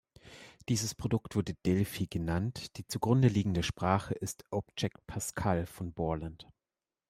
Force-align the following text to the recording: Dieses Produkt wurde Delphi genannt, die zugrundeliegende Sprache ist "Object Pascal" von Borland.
Dieses 0.67 0.95
Produkt 0.95 1.35
wurde 1.35 1.53
Delphi 1.63 2.07
genannt, 2.07 2.75
die 2.77 2.87
zugrundeliegende 2.87 3.61
Sprache 3.61 4.15
ist 4.15 4.43
"Object 4.49 5.05
Pascal" 5.05 5.67
von 5.67 5.93
Borland. 5.93 6.47